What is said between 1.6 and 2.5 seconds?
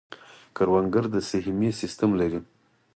سیستم لري.